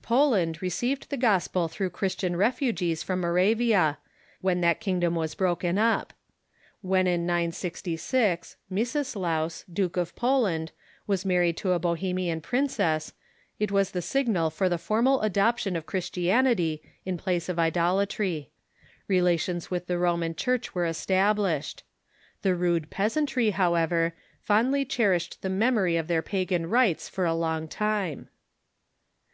[0.00, 3.98] Poland received the gospel through Christian refugees from Moravia,
[4.40, 6.14] when that kingdom was broken up.
[6.80, 10.72] When in 966 Miecislaus, Duke of Poland,
[11.06, 13.12] was married to a Bohemi an princess,
[13.58, 18.48] it was the signal for the formal adoption of Christianity in place of idolatry.
[19.06, 21.82] Relations with the Ro man Church were established.
[22.40, 27.68] The rude peasantry, however, fondly cherished the memory of their pagan rites for a long
[27.68, 28.30] time.